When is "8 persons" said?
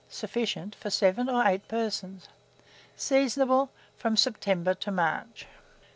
1.45-2.27